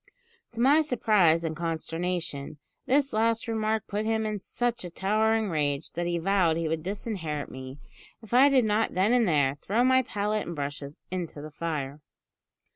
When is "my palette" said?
9.83-10.47